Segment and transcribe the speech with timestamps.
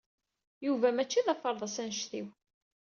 [0.65, 2.27] Yuba mačči d aferḍas anect-iw.